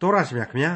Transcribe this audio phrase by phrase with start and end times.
[0.00, 0.72] တော်ရရှိမြခင်ဗျာ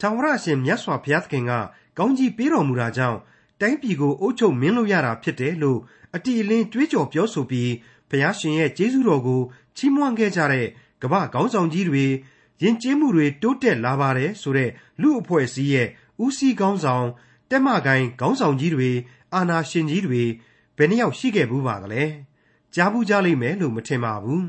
[0.00, 1.52] ထာဝရရှင်မြတ်စွာဘုရားသခင်က
[1.98, 3.18] ကောင်းကြီးပေးတော်မူတာကြောင့်
[3.60, 5.78] တိုင်းပြည်ကိုအုပ်ချုပ်မင်းလို့ရတာဖြစ်တယ်လို့
[6.14, 7.70] အတီအလင်းတွေးကြော်ပြောဆိုပြီး
[8.10, 9.40] ဘုရားရှင်ရဲ့ကျေးဇူးတော်ကို
[9.76, 10.66] ချီးမွမ်းခဲ့ကြတဲ့
[11.02, 12.04] ကမ္ဘာခေါင်းဆောင်ကြီးတွေ
[12.62, 14.70] ယဉ်ကျေးမှုတွေတိုးတက်လာပါတယ်ဆိုတဲ့
[15.00, 15.88] လူအဖွဲ့အစည်းရဲ့
[16.24, 17.06] ဦးစီးခေါင်းဆောင်
[17.50, 18.90] တက်မကိုင်းခေါင်းဆောင်ကြီးတွေ
[19.34, 20.22] အာနာရှင်ကြီးတွေ
[20.76, 22.04] ဘယ်နှယောက်ရှိခဲ့ဘူးပါသလဲ
[22.74, 24.46] ကြားဘူးကြလိမ့်မယ်လို့မထင်ပါဘူး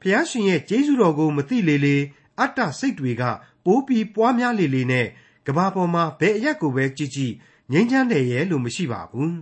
[0.00, 1.96] ဖះရှင်ရဲ့ကျေးဇူးတော်ကိုမသိလေလေ
[2.40, 3.22] အတ္တစိတ်တွေက
[3.66, 5.06] ပိုးပြီးပွားများလေလေနဲ့
[5.46, 7.34] ကဘာပေါ်မှာဘယ်အရက်ကိုပဲကြည့်ကြည့်
[7.72, 9.36] ငြိမ်းချမ်းတယ်ရဲ့လို့မရှိပါဘူး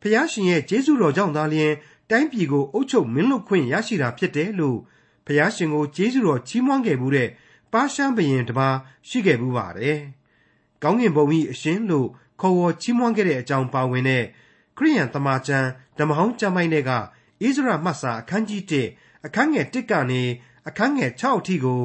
[0.00, 1.72] ဖះရှင်ရဲ့ကျေးဇူးတော်ကြောင့်သာလျှင်
[2.10, 4.78] တိုင်းပြည်ကိုအုပ်ချုပ်မင်းလုပ်ခွင့်ရရှိတာဖြစ်တယ်လို့
[5.26, 7.28] ဖះရှင်ကိုကျေးဇူးတော်ချီးမွမ်းခဲ့မှုတဲ့
[7.72, 8.76] ပါရှမ်းဘရင်တစ်ပါး
[9.08, 9.98] ရှိခဲ့ဘူးပါတယ်။
[10.82, 12.08] ကောင်းကင်ဘုံကြီးအရှင်လို့
[12.40, 14.24] ခေါ်ဝေါ်ချီးမွမ်းခဲ့တဲ့အကြောင်းပါဝင်တဲ့
[14.76, 15.68] ခရိယန်တမန်ကျမ်း
[15.98, 16.96] ဓမ္မဟောင်းကျမ်းပိုင်းတွေကဣ
[17.54, 18.62] ဇရမှတ်စာအခန်းကြီး
[18.94, 20.22] 1အခန်းငယ်1ကနေ
[20.68, 21.80] အခန်းငယ်6အထိကို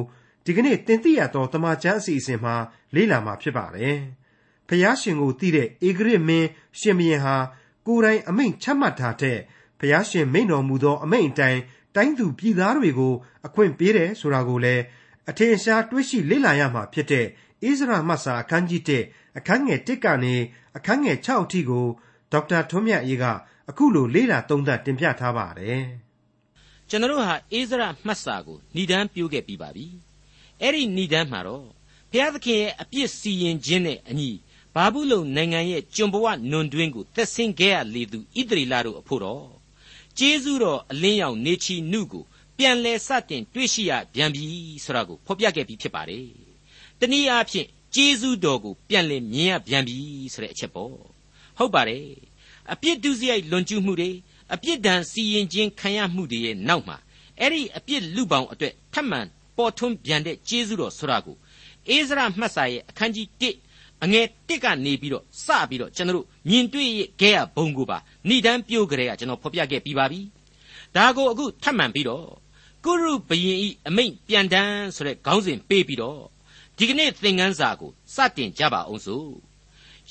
[0.48, 2.54] ဒီကနေ့တင်ပြရတော့တမန်ကျမ်းအစီအစဉ်မှာ
[2.94, 3.96] လေ့လာမှာဖြစ်ပါတယ်။
[4.68, 6.48] ဖျားရှင်ကိုသိတဲ့ဧဂရစ်မင်း
[6.80, 7.36] ရှင်ဘရင်ဟာ
[7.86, 9.38] ကိုယ်တိုင်အမိန့်ချမှတ်ထားတဲ့
[9.80, 11.60] ဖျားရှင်မိန့်တော်မူသောအမိန့်အတိုင်း
[11.94, 13.14] တိုင်းသူပြည်သားတွေကို
[13.46, 14.82] အခွင့်ပေးတယ်ဆိုတာကိုလည်း
[15.30, 17.26] အထင်ရှားတွေးရှိလေ့လာရမှာဖြစ်တဲ့
[17.66, 20.34] ဣဇရာမတ်စာအခန်းကြီး1အခန်းငယ်1ကနေ
[20.76, 21.86] အခန်းငယ်6အထိကို
[22.32, 23.24] ဒေါက်တာထွန်းမြတ်အေးက
[23.70, 25.82] အခုလိုလေ့လာသုံးသပ်တင်ပြထားပါတယ်။
[26.88, 29.86] ကျွန်တော်ဟာဣဇရာမှတ်စာကိုဏ္ဍန်ပြိုးခဲ့ပြီးပါပြီ။
[30.62, 31.66] အဲ့ဒီဏ္ဍန်မှာတော့
[32.10, 34.30] ဘုရားသခင်ရဲ့အပြစ်စီရင်ခြင်းနဲ့အညီ
[34.74, 39.46] ဘာဘူးလုံနိုင်ငံရဲ့ကျွန်ဘဝနွန်တွင်းကိုသက်ဆင်းခဲ့ရလေသူဣသရေလတို့အဖို့တော့
[40.18, 42.24] ကျေးဇူးတော်အလင်းရောင်နေချီနုကို
[42.58, 44.46] ပြန်လဲစတင်တွေ့ရှိရပြန်ပြီ
[44.84, 46.26] ဆိုတာကိုဖော်ပြခဲ့ပြီးဖြစ်ပါတယ်။
[47.00, 49.98] တနည်းအားဖြင့်ကျေးဇူးတော်ကိုပြန်လဲမြင်ရပြန်ပြီ
[50.32, 50.94] ဆိုတဲ့အချက်ပေါ့။
[51.58, 52.06] ဟုတ်ပါတယ်။
[52.72, 54.10] အပြစ်ဒုစရိုက်လွန်ကျူးမှုတွေ
[54.54, 56.96] အပြစ်ဒဏ်စီရင်ခြင်းခံရမှုတွေရဲ့နောက်မှာ
[57.40, 59.20] အဲ့ဒီအပြစ်လူပေါင်းအတွက်ထပ်မံ
[59.58, 61.36] ပေါ်ထွန်းပြန်တဲ့ကျေးဇူးတော်ဆိုတာကို
[61.88, 67.98] အိဇရမှတ်စာရဲ့အခန်းကြီး1အငယ်1ကနေပြီးတော့စပြီးတော့ကျွန်တော်တို့မြင်တွေ့ခဲ့ရဘုံကိုပါ
[68.28, 70.20] ဏိဒန်းပြိုးကြတဲ့ကကျွန်တော်ဖော်ပြခဲ့ပြီးပါပြီ။
[70.96, 72.28] ဒါကိုအခုထပ်မံပြီးတော့
[72.84, 76.22] ကုရုဘယင်ဤအမိန့်ပြန်တန်းဆိုတဲ့ခေါင်းစဉ်ပေးပြီးတော့
[76.76, 79.30] ဒီကနေ့သင်ခန်းစာကိုစတင်ကြပါအောင်စို့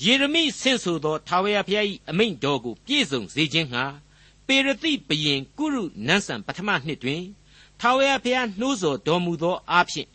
[0.03, 3.83] ယေရမိဆင့်ဆိုသောထာဝရဘုရား၏အမိန့်တော်ကိုပြည့်စုံစေခြင်းဟာ
[4.47, 7.23] ပေရတိဘယင်ကုရုနန်းဆန်ပထမနှစ်တွင်
[7.81, 10.09] ထာဝရဘုရားနှိုးဆော်တော်မူသောအားဖြင့်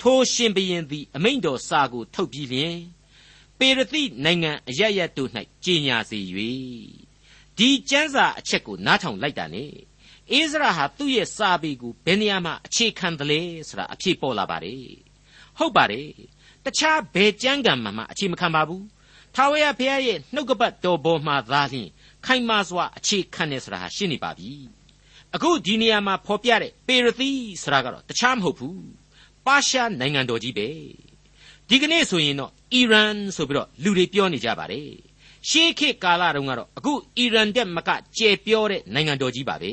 [0.00, 2.76] ထိုရှင်ဘရင်သည် အမိန့်တော်စာကို ထုတ်ပြီးလျှင်
[3.58, 5.30] ပေရတိနိုင်ငံအရရတို့၌
[5.64, 6.18] ကြီးညာစေ၍
[7.58, 9.64] ဒီကျမ်းစာအချက်ကိုနားထောင်လိုက်တာ ਨੇ
[10.32, 14.84] အိစရာဟာသူ့ရဲ့စာပေကိုဘယ်နေရာမှာအခြေခံတယ်လဲဆိုတာအဖြေပေါ်လာပါတယ်
[15.58, 16.08] ဟုတ်ပါတယ်
[16.64, 18.84] တခြားဘယ်ကြမ်းကံမှမှအခြေမခံပါဘူး
[19.34, 21.88] ထာဝရဘုရားရဲ့နှုတ်ကပတ်တော်ပေါ်မှာသာလျှင်
[22.26, 24.77] ခိုင်မာစွာအခြေခံနေဆိုတာဟာရှင်းနေပါပြီ
[25.34, 27.30] အခုဒီနေရာမှာဖော်ပြတဲ့ပေရသီ
[27.62, 28.82] ဆိုတာကတော့တခြားမဟုတ်ဘူး
[29.46, 30.68] ပါရှားနိုင်ငံတော်ကြီးပဲ
[31.68, 34.88] ဒီကနေ့ဆိုရင်တော့အီရန်ဆိုပြီးတော့လူတွေပြောနေကြပါတယ်
[35.48, 39.72] ရှေးခေတ်ကာလတုန်းကတော့အခုအီရန်တက်မကကျယ်ပြောတဲ့နိုင်ငံတော်ကြီးပါပဲ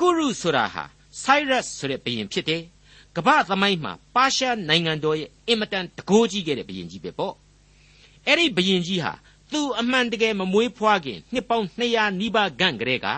[0.00, 0.84] ကုရုဆိုတာဟာ
[1.22, 2.62] Cyrus ဆိုတဲ့ဘုရင်ဖြစ်တယ်။
[3.16, 7.34] ကမ္ဘာသမိုင်းမှာပါရှားနိုင်ငံတော်ရဲ့အင်မတန်တကိုးကြီးခဲ့တဲ့ဘုရင်ကြီးပဲပေါ့။
[8.26, 9.12] အဲ့ဒီဘုရင်ကြီးဟာ
[9.52, 13.08] သူအမှန်တကယ်မမွေးဖွားခင်နှစ်ပေါင်း200နီးပါးခန့်ကလေးက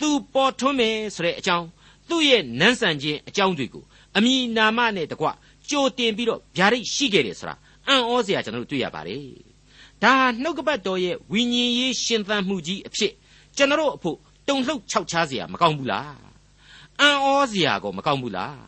[0.00, 1.66] သူပေါ်ထွန်းမယ်ဆိုတဲ့အကြောင်း
[2.08, 3.84] သူ့ရဲ့နန်းဆန်ခြင်းအကြောင်းတွေကို
[4.16, 5.26] အမိနာမနဲ့တကွ
[5.70, 7.54] ကြိုတင်ပြီးတော့ဗျာဒိတ်ရှိခဲ့တယ်ဆိုတာ
[7.88, 9.22] အံ့ဩစရာကျွန်တော်တို့တွေ့ရပါတယ်
[10.02, 13.12] ဒါနှုတ်ကပတ်တော်ရဲ့ဝိညာဉ်ရေးရှင်သန်မှုကြီးအဖြစ်
[13.56, 14.16] ကျွန်တော်အဖို့
[14.48, 16.16] တုံလှုပ်ခြောက်ခြားစရာမကောင်းဘူးလား
[17.00, 18.58] အံ့ဩစရာကောမကောင်းဘူးလား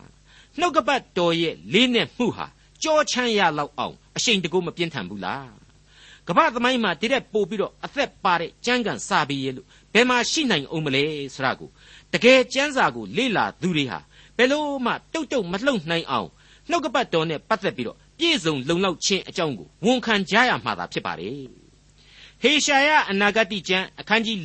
[0.59, 2.45] နှုတ်ကပတ်တော်ရဲ့လေးနဲ့မှုဟာ
[2.83, 5.49] ကြောချမ်းရလောက်အောင်အရှိန်တကူမပြင်းထန်ဘူးလား
[6.27, 11.69] ကမ္ဘာသမိုင်းမှာတရက်ပို့ပြီးတော့အသက်ပါတဲ့ကြမ်းကန်စာပေရဲ့လို့ ဘယ်မှာရှိနိုင်အောင်မလဲဆိုတာကို
[12.13, 13.99] တကယ်ကျမ်းစာကိုလေ့လာသူတွေဟာ
[14.37, 16.27] ဘယ်လို့မှတုတ်တုတ်မလှုပ်နိုင်အောင်
[16.69, 21.33] နှုတ်ကပတ်တော်နဲ့ပတ်သက်ပြီးတော့ပြည့်စုံလုံလောက်ခြင်းအကြောင်းကိုဝန်ခံကြရမှာသာဖြစ်ပါတယ်
[22.41, 24.37] ဟေရှာယအနာဂတိကျမ်းအခန်းကြီး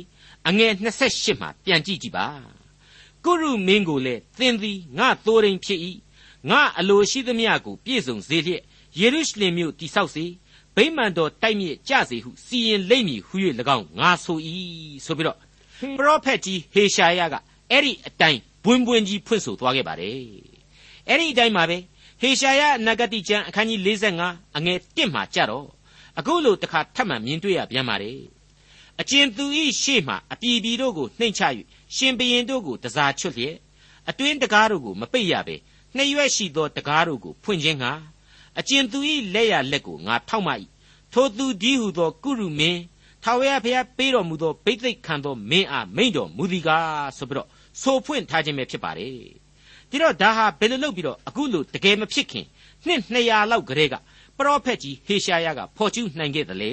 [0.00, 2.26] 44အငယ်28မှာပြန်ကြည့်ကြည့်ပါ
[3.24, 5.80] ကုရုမင်းကိုလည်းသင်သည်ငါသိုးရင်ဖြစ်၏
[6.50, 8.62] ငါအလိုရှိသမျှကိုပြည့်စုံစေလျက်
[8.98, 10.24] ယေရုရှလင်မြို့တိဆောက်စေ
[10.76, 13.34] ဗိမာန်တော်တိုက်မြစ်ကြစေဟုစီရင်လိမ့်မည်ဟု၍၎
[13.76, 14.38] င်းငါဆို၏
[15.04, 15.38] ဆိုပြီးတော့
[15.98, 17.34] ပရောဖက်ကြီးဟေရှာယက
[17.70, 20.16] အဲ့ဒီအတိုင်းဘွင်ဘွင်ကြီးဖွင့်ဆိုသွားခဲ့ပါတယ်
[21.08, 21.76] အဲ့ဒီအတိုင်းပါပဲ
[22.20, 23.80] ဟေရှာယနဂတိကျမ်းအခန်းကြီး
[24.20, 25.66] 45အငယ်1မှာကြတော့
[26.18, 28.18] အခုလိုတခါထပ်မံမြင်တွေ့ရပြန်ပါတယ်
[29.00, 31.42] အကျဉ်သူဤရှေ့မှအပြည်ပြည်တို့ကိုနှိမ့်ချ၍
[31.96, 33.56] ရှင်ဘရင်တို့ကိုတစားချွတ်လျက်
[34.08, 35.56] အတွင်းတကားတို့ကိုမပိတ်ရပဲ
[35.96, 37.92] နှရွက်ရှိသောတကားတို့ကိုဖွင့်ခြင်းငှာ
[38.58, 40.52] အကျဉ်သူဤလက်ရလက်ကိုငါထောက်မှ၏
[41.12, 42.80] ထိုသူဒီဟုသော ကုရုမင်း
[43.22, 47.48] ထာဝရဘုရားပေးတော်မူသောဘိသိက်ခံသောမင်းအားမိန့်တော်မူသည်ကားဆိုပြီးတော့
[47.82, 49.14] ဆိုဖွင့်ထားခြင်းပဲဖြစ်ပါတယ်
[49.90, 52.46] ဒီတော့ဒါဟာဘယ်လိုလုပ်ပြီးတော့အခုလိုတကယ်မဖြစ်ခင်
[52.86, 53.94] နှစ်200လောက်ကလေးက
[54.36, 56.72] ပရောဖက်ကြီးဟေရှာယကဖော်ကျူးနိုင်ခဲ့တယ်လေ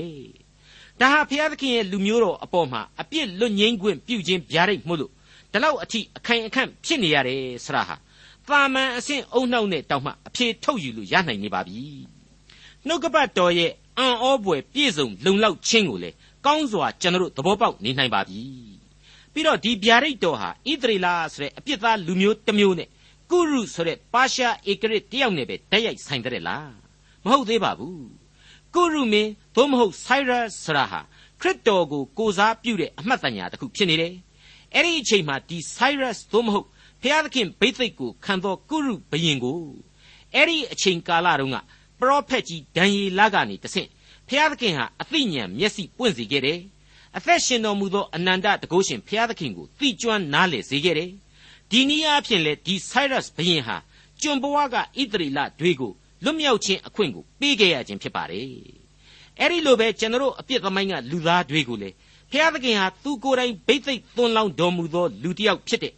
[1.00, 5.12] ဒါဟာဘုရားသခင်ရဲ့လူမျိုးတော်အပေါ်မှာအပြစ်လွတ်ငြိမ်းခွင့်ပြုခြင်းဗျာဒိတ်မှုလို့
[5.51, 7.95] ဒီလောက်အထိအခိုင်အခန့်ဖြစ်နေရတယ်ဆရာဟာ
[8.49, 11.83] တာမန်အဆင့်အုံနှောက်နဲ့တောင်မှအဖြေထုတ်ယူလို့ရနိုင်နေပါပြီ
[12.88, 16.09] နှုတ်ကပတ်တော်ရဲ့အံ့ဩပွေပြည့်စုံလုံလောက်ခြင်းကိုလေ
[16.45, 18.41] ကောင်းစွာကျွန်တော်တို့သဘောပေါက်နေနိုင်ပါပြီ
[19.33, 22.89] ပြီးတော့ဒီဗျာဒိတ်တော်ဟာဣသရေလဆိုတဲ့အပြစ်သားလူမျိုးတစ်မျိုးနဲ့
[23.31, 26.71] ကုရုဆိုတဲ့ပါရှားဧကရစ်တယောက်နဲ့ပဲတိုက်ရိုက်ဆိုင်တဲ့လား
[27.23, 28.07] မဟုတ်သေးပါဘူး
[28.75, 30.99] ကုရုမင်းသို့မဟုတ်ဆိုင်းရပ်ဆရာဟာ
[31.41, 34.13] ခရစ်တော်ကိုကိုစားပြုတဲ့အမှတ်တညာတစ်ခုဖြစ်နေတယ်
[34.73, 36.67] အဲ့ဒီအချိန်မှာဒီ Cyrus သို့မဟုတ်
[37.01, 39.59] ဖျားသခင်ဘိသိက်ကိုခံတော်ကုရုဘယင်ကို
[40.33, 41.57] အဲ့ဒီအချိန်ကာလတုန်းက
[41.99, 43.89] ပရောဖက်ကြီးဒံယေလကနေတဆင့်
[44.29, 46.59] ဖျားသခင်ဟာအသိဉာဏ်မျက်စိပွင့်စေခဲ့တယ်
[47.17, 51.11] အသက်ရှင်တော်မူသောအနန္တတကုရှင်ဖျားသခင်ကိုသိကျွမ်းနားလည်စေခဲ့တယ်
[51.71, 53.77] ဒီနည်းအားဖြင့်လေဒီ Cyrus ဘယင်ဟာ
[54.21, 55.91] ကျွန်ဘဝကဣသရေလတွေကို
[56.23, 58.47] လွတ်မြောက်ခြင်းအခွင့်ကိုပေးခဲ့ရခြင်းဖြစ်ပါတယ်
[59.39, 61.89] အဲ့ဒီလိုပဲကျွန်တော်အပြစ်သမိုင်းကလူသားတွေကိုလေ
[62.31, 65.94] ဖျားသခင်ဟာသူကိုယ်တိုင်ဘိသိက်သွန်လောင်းတော်မူသောလူတစ်ယောက်ဖြစ်တဲ့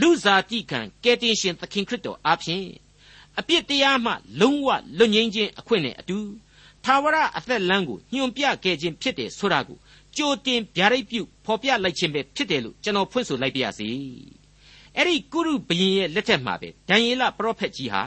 [0.00, 2.66] လူစားတိခံကယ်တင်ရှင်သခင်ခရစ်တော်အားဖြင့်
[3.38, 6.18] အပြစ်တရားမှလုံးဝလွတ်ငြိမ်းခြင်းအခွင့်နဲ့အတူ
[6.84, 9.78] သာဝရအသက်လမ်းကိုညွန်ပြခဲ့ခြင်းဖြစ်တယ်ဆိုတာကို
[10.16, 13.88] ကြိုတင်ဗျာဒိတ်ပြုဖော်ပြလိုက်ခြင်းပဲဖြစ်တယ်လို့ကျွန်တော်ဖွင့်ဆိုလိုက်ပါရစေ
[14.96, 18.02] အဲ့ဒီကုရုဘရင်ရဲ့လက်ထက်မှာပဲဒံယေလပရောဖက်ကြီးဟာ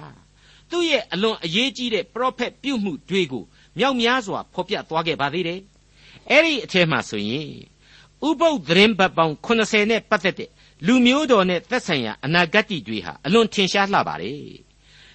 [0.70, 3.44] သူ့ရဲ့အလွန်အရေးကြီးတဲ့ပရောဖက်ပြုမှုတွေကို
[3.80, 5.60] မြောက်များစွာဖော်ပြသွားခဲ့ပါသေးတယ်
[6.30, 7.50] အဲ့ဒီအထက်မှာဆိုရင်
[8.28, 10.50] ဥပုပ်သတင်းပတ်ပေါင်း80နဲ့ပတ်သက်တဲ့
[10.88, 14.38] လူမျိုးတော်နဲ့သက်ဆိုင်ရာအနာဂတ်တွေဟာအလွန်ထင်ရှားလှပါတယ်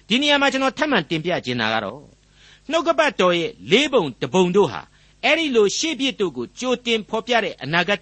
[0.07, 2.01] ဒီနေရာမှာကျွန်တော်ထပ်မံတင်ပြခြင်းတာကတော့
[2.69, 4.81] နှုတ်ကပတ်တော်ရဲ့လေးပုံတပုံတို့ဟာ
[5.23, 7.99] အဲ့ဒီလိုရှေ့ပြစ်တို့ကိုကြိုတင်ဖော်ပြတဲ့အနာဂတ်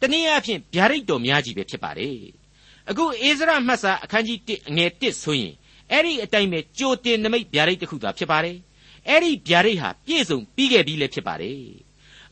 [0.00, 2.16] တနည်းအားဖြင့်ဗျာဒိတ်တော်များကြီးပဲဖြစ်ပါတယ်
[2.90, 5.54] အခုအိစရာမှတ်စာအခန်းကြီး1အငယ်1ဆိုရင်
[5.92, 8.56] အဲ့ဒီအတိုင်းပဲကြိုတင်နမိတ်ဗျာဒိတ်တစ်ခုသာဖြစ်ပါတယ်
[9.08, 11.60] အဲ့ဒီဗျာဒိတ်ဟာပြည့်စုံပြီးခဲ့ပြီလည်းဖြစ်ပါတယ်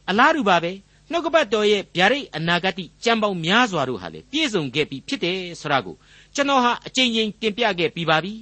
[0.08, 0.72] အလားတူပါပဲ
[1.10, 5.96] နှုတ်ကပတ်တော်ရဲ့ဗျာဒိတ်အနာဂတ်ကြံပေါင်းများစွာတို့ဟာလေပြည့်စုံခဲ့ပြီဖြစ်တယ်ဆိုတာကို
[6.34, 8.32] ကျွန်တော်ဟာအကြိမ်ကြိမ်တင်ပြခဲ့ပြီးပါပြီ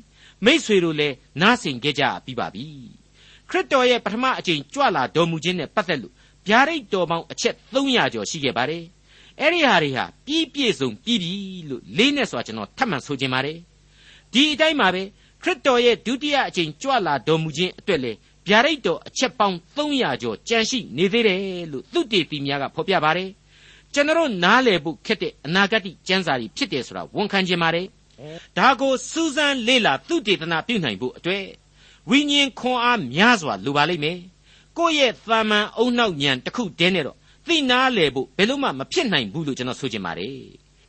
[0.44, 2.64] မိษွေတို့လည်းနားဆင်ခဲ့ကြပြီးပါပြီ
[3.50, 6.14] ခရစ်တော်ရဲ့ပထမအကြိမ်ကြွလာတော်မူခြင်းနဲ့ပတ်သက်လို့
[6.46, 8.84] ဗျာဒိတ်တော်ပေါင်းအချက်300ကျော်ရှိခဲ့ပါတယ်
[9.40, 11.32] အဲ့ဒီဟာတွေဟာပြီးပြည့်စုံပြီးပြီ
[11.68, 13.58] လို့လေးနဲ့စွာကျွန်တော်ထပ်မံဆိုချင်ပါတယ်
[14.32, 15.02] ဒီအတိုင်းပါပဲ
[15.42, 18.12] ခရစ်တော်ရဲ့ဒုတိယအကြိမ်ကြွလာတော်မူခြင်းအတွက်လေ
[18.48, 21.40] ဗျာဒိတ်တော်အချက်ပေါင်း300ကျော်ကြန့်ရှိနေသေးတယ်
[21.72, 23.30] လို့သုတေသီများကဖော်ပြပါတယ်
[23.94, 27.86] ကျွန်တော်နားလည်ဖို့ခက်တဲ့အနာဂတ်ကျမ်းစာတွေဖြစ်တယ်ဆိုတာဝန်ခံခြင်းပါတယ်
[28.58, 31.44] ဒါကိုစူးစမ်းလေ့လာသုတေသနပြုနိုင်ဖို့အတွက်
[32.10, 34.18] ဝိညာဉ်ခွန်အားများစွာလိုပါလိမ့်မယ်
[34.78, 37.16] ကိုယ့်ရဲ့သာမန်အုံနောက်ဉာဏ်တစ်ခုတည်းနဲ့တော့
[37.48, 40.36] သိနာလေဖို့ဘယ်လို့မှမဖြစ်နိုင်ဘူးလို့ကျွန်တော်ဆိုချင်ပါတယ်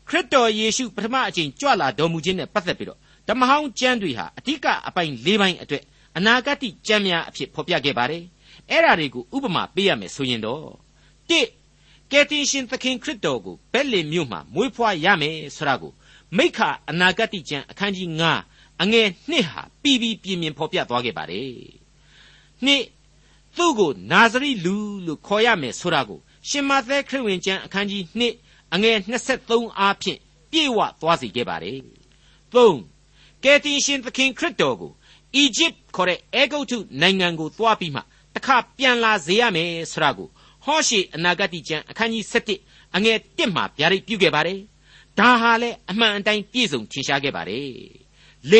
[0.07, 5.83] ခရစ်တော်ယေရှုပထမအကြိမ်ကြွလာတော်မူခြင်းနဲ့ပတ်သက်ပြီးတော့ဓမ္မဟောင်းကျမ်းတွေဟာအဓိကအပိုင်း၄ပိုင်းအတွက်
[6.17, 8.23] အနာဂတ်ကျမ်းများအဖြစ်ဖော်ပြခဲ့ပါတယ်
[8.69, 10.63] အဲ့ဒါတွေကိုဥပမာပေးရမယ်ဆိုရင်တော့
[11.29, 11.41] ၁
[12.11, 15.93] ကယ်တင်ရှင်သခင်ခရစ်တော်ကိုဘက်လင်မြို့မှာမွေးဖွားရမယ်ဆိုတာကို
[16.37, 16.59] မိခ
[16.89, 18.09] အနာဂတ်ကျမ်းအခန်းကြီး
[18.45, 21.51] 9အငယ်1ဟာပြီးပြီးပြင်းပြင်းဖော်ပြသွားခဲ့ပါတယ်
[22.65, 22.83] နှစ်
[23.57, 24.75] သူ့ကိုနာဇရိလူ
[25.05, 26.19] လို့ခေါ်ရမယ်ဆိုတာကို
[26.49, 28.03] ရှင်မသက်ခရစ်ဝင်ကျမ်းအခန်းကြီး
[28.39, 28.97] 2အငယ်
[29.37, 30.19] 23အားဖြင့်
[30.51, 31.79] ပြေဝသွားစေခဲ့ပါတယ်
[32.53, 34.91] 3ကယ်တင်ရှင်သခင်ခရစ်တော်ကို
[35.35, 38.01] အီဂျစ်ခေါ်တဲ့အဲဂုတ်ထုနိုင်ငံကိုသွားပြီးမှ
[38.35, 40.27] တခါပြန်လာစေရမယ်ဆိုတာကို
[40.65, 42.23] ဟောရှေအနာဂတ်ကျမ်းအခန်းကြီး
[42.59, 44.59] 7အငယ်1မှာဗျာဒိတ်ပြုခဲ့ပါတယ်
[45.19, 47.67] ဒါဟာလည်းအမှန်အတိုင်းပြည့်စုံထင်ရှားခဲ့ပါတယ်
[48.51, 48.55] ၄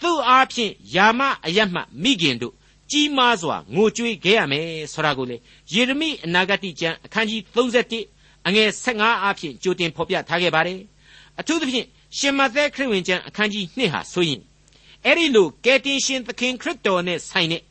[0.00, 2.54] သူ့အားဖြင့်ယာမအယတ်မှမိခင်တို့
[2.90, 5.36] ကြီးမားစွာငိုကြွေးခဲ့ရမယ်ဆိုတာကိုလေ
[5.72, 10.80] ယေရမိအနာဂတ်ကျမ်းအခန်းကြီး31အငယ်15အားဖြင့်ကြိုတင်ဖော်ပြထားခဲ့ပါတယ်
[11.40, 11.86] အထူးသဖြင့်
[12.18, 14.40] ရှင်မသက်ခရစ်ဝင်ကျမ်းအခန်းကြီး2ဟာဆိုရင်
[15.04, 17.62] အဲ့ဒီလိုကယ်တင်ရှင်သခင်ခရစ်တော်နဲ့ဆိုင်တဲ့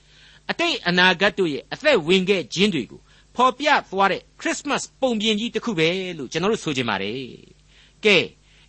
[0.50, 3.02] အတိတ်အနာဂတ်တို့ရဲ့အသက်ဝင်ခဲ့ခြင်းတွေကို
[3.36, 7.22] ဖော်ပြသွားတဲ့ခရစ်မတ်ပုံပြင်ကြီးတစ်ခုပဲလို့ကျွန်တော်တို့ဆိုချင်ပါတယ်။
[8.06, 8.18] ကဲ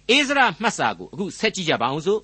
[0.09, 2.21] အိစရာမှတ်စာကိုအခုဆက်ကြည့်ကြပါအောင်စို့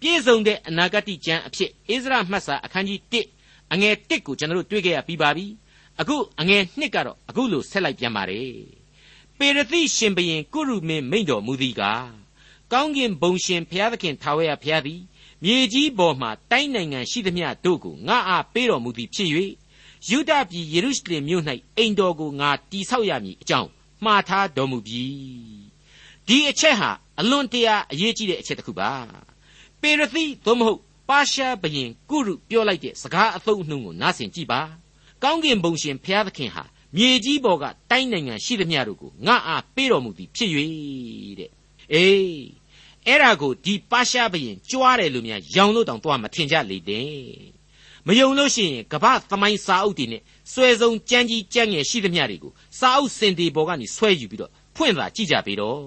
[0.00, 3.00] ပြည့်စုံတဲ့အနာဂတ်ကျမ်းအဖြစ်အိစရာမှတ်စာအခန်းကြီး
[3.42, 5.46] 1အငယ်1ကိုကျွန်တော်တို့တွေ့ကြရပြီးပါပြီ။
[6.00, 8.52] အခုအငယ်2ကတော့အခုလိုဆက်လိုက်ပြန်ပါတယ်။
[9.38, 12.10] ပေရသိရှင်ဘရင်ကုရုမင်းမိန့်တော်မူသည်ကား
[12.72, 15.00] ကောင်းကင်ဘုံရှင်ဘုရားသခင်ထာဝရဘုရားသည်
[15.44, 19.28] မြေကြီးပေါ်မှာတိုင်းနိုင်ငံရှိသမျှတို့ကိုငါအားပေးတော်မူသည်ဖြစ်၍
[20.10, 21.44] ယူဒပြည်ယေရုရှလင်မြို့၌
[21.76, 23.70] အိမ်တော်ကိုငါတည်ဆောက်ရမည်အကြောင်း
[24.04, 25.04] မှားထားတော်မူပြီ
[26.28, 26.90] ဒီအချက်ဟာ
[27.20, 28.90] အလွန်တရာအရေးကြီးတဲ့အချက်တစ်ခုပါ
[29.80, 34.60] ပေရသိသို့မဟုတ်ပါရှားဘရင်ကုရုပြောလိုက်တဲ့စကားအသုံးအနှုန်းကိုနားဆင်ကြည့်ပါ
[35.22, 36.64] ကောင်းကင်ဘုံရှင်ဘုရားသခင်ဟာ
[36.96, 40.50] မြေကြီးပေါ်ကတိုင်းနိုင်ငံရှိသမျှတို့ကိုငါအားပေးတော်မူသည်ဖြစ်၍
[41.38, 41.50] တဲ့
[41.92, 42.46] အေး
[43.06, 47.56] အဲ့ဒါကိုဒီပါရှားဘရင်ကြွားတယ်လို့များရောင်လို့တောင်သွားမထင်ကြလေတဲ့
[48.06, 50.22] မယုံလို့ရှိရင်ကပ္ပသမိုင်းစာအုပ်တွေနဲ့
[50.52, 55.80] စွဲစုံကြမ်းကြီးကြမ်းငယ်ရှိသမျှတွေကိုစာအုပ်စင်တီပေါ်ကနေဆွဲယူပြီးတော့ဖွင့်သာကြည့်ကြပေတော့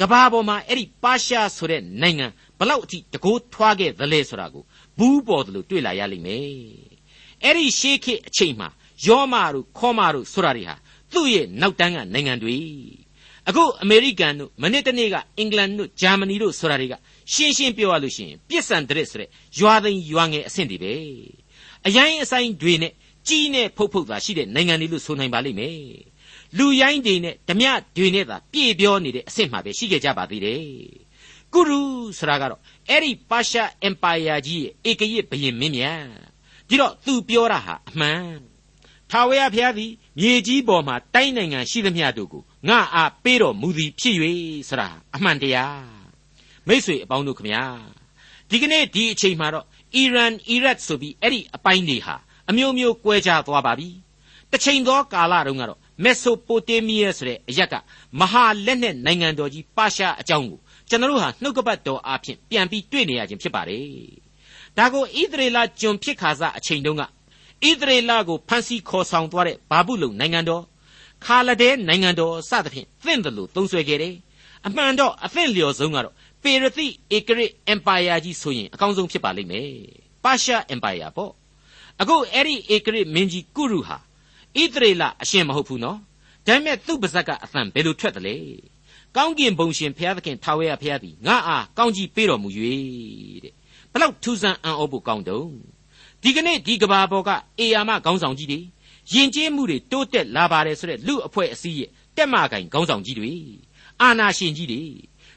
[0.00, 2.26] ကဘာပေါ်မှာအဲ့ဒီပါရှားဆိုတဲ့နိုင်ငံ
[2.58, 4.64] ဘလောက်အထိတကိုးထွားခဲ့သလဲဆိုတာကို
[4.98, 6.44] ဘူးပေါ်သလိုတွေ့လာရလိမ့်မယ်
[7.44, 8.68] အဲ့ဒီရှေးခေတ်အချိန်မှာ
[9.06, 10.74] ယောမာတို့ခေါမာတို့ဆိုတာတွေဟာ
[11.12, 12.56] သူ့ရဲ့နောက်တန်းကနိုင်ငံတွေ
[13.48, 16.94] အခုအမေရိကန်တို့မနေ့တနေ့ကအင်္ဂလန်တို့ဂျာမနီတို့ဆိုတာတွေက
[17.32, 20.94] ရှင်းရှင်းပြောရလို့ရှိရင်ပြစ်စံတရက်ဆိုတဲ့ရွာသိမ်းရွာငယ်အဆင့်တွေပဲ
[21.86, 22.92] အရင်အဆိုင်တွေနဲ့
[23.28, 25.78] ကြီးနဲ့ဖုတ်ဖုတ်သာရှိတဲ့နိုင်ငံတွေလို့ဆိုနိုင်ပါလိမ့်မယ်
[26.58, 30.64] လူရိုင်းတွေနဲ့ဓမြတွေနဲ့သာပြည့်ပြောနေတဲ့အဆင့်မှာပဲရှိခဲ့ကြပါသေးတယ်
[31.52, 31.80] ကုရု
[32.18, 36.04] ဆိုတာကတော့အဲ့ဒီပါရှားအင်ပါယာကြီးရဲ့ဧကရစ်ဘုရင်မင်းမြတ်
[36.68, 38.53] ဒီတော့သူပြောတာဟာအမှန်
[39.10, 44.16] ထာဝရဘုရားသည်မြေကြီးပေါ်မှာတိုင်းနိုင်ငံရှိသမျှတို့ကိုငါအားပေးတော်မူသည်ဖြစ်၍
[44.68, 45.82] ဆိုတာအမှန်တရား
[46.68, 47.64] မိษွေအပေါင်းတို့ခမညာ
[48.50, 52.16] ဒီကနေ့ဒီအချိန်မှာတော့အီရန်အီရတ်ဆိုပြီးအဲ့ဒီအပိုင်းတွေဟာ
[52.50, 53.88] အမျိုးမျိုးကွဲခြားသွားပါပြီ
[54.50, 57.74] တစ်ချိန်သောကာလတုန်းကတော့မက်ဆိုပိုတေးမီးယားဆိုတဲ့အရက်က
[58.20, 60.58] မဟာလက်နက်နိုင်ငံတော်ကြီးပါရှားအကြောင်းကို
[60.88, 63.84] ကျွန်တော်တို့ဟာနှုတ်ကပတ်တော်အားဖြင့်ပြန်ပြီးတွေ့နေရခြင်းဖြစ်ပါတယ်
[64.78, 67.02] ဒါကိုဣသရေလကျွန်ဖြစ်ခါစားအချိန်တုန်းက
[67.70, 70.62] ဣသရေလကိုဖမ်းဆီးခေါ်ဆောင်သွားတဲ့ဘာဘူးလုံနိုင်ငံတော်
[71.24, 74.14] ခါလဒဲနိုင်ငံတော်စသဖြင့်သင့်တယ်လို့သုံးဆွဲခဲ့တယ်
[74.66, 79.70] အမှန်တော့အသင့်လျော်ဆုံးကတော့ပေရသိဧကရစ်အင်ပါယာကြီးဆိုရင်အကောင်းဆုံးဖြစ်ပါလိမ့်မယ်
[80.24, 81.32] ပါရှားအင်ပါယာပေါ့
[82.00, 83.96] အခုအဲ့ဒီဧကရစ်မင်းကြီးကုရုဟာ
[84.60, 85.98] ဣသရေလအရှင်မဟုတ်ဘူးနော်
[86.46, 88.36] ဒါပေမဲ့သူ့ပါဇက်ကအသံဘယ်လိုထွက်တယ်လဲ
[89.16, 92.48] ကောင်းကင်ဘုံရှင်ဘုရားသခင်ထာဝရဘုရားသည်ငါအားကောင်းကြီးပေးတော်မူ၍
[93.44, 93.54] တဲ့
[93.92, 95.73] ဘလောက်ထူးဆန်းအံ့ဩဖို့ကောင်းတုံး
[96.24, 98.60] ဒီကနေ့ဒီကဘာပေါ်ကအေယာမခေါင်းဆောင်ကြီးတွေ
[99.12, 103.32] ယဉ်ကျေးမှုတွေတိုးတက်လာပါတယ်ဆိုတဲ့လူအဖွဲ့အစည်းရဲ့တက်မကင်ခေါင်းဆောင်ကြီးတွေ
[104.00, 104.82] အာနာရှင်ကြီးတွေ